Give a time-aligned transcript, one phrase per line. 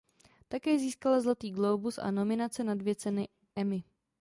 [0.49, 3.23] Také získala Zlatý glóbus a nominace na dvě cena
[3.55, 3.83] Emmy.